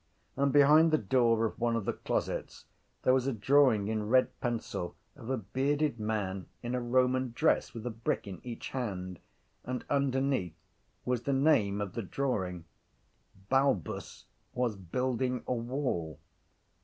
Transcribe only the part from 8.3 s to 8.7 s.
each